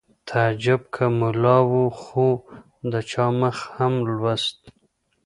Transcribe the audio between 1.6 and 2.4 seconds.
و خو